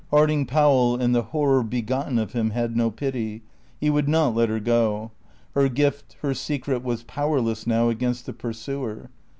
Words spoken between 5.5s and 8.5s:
Her gift, her secret, was powerless now against the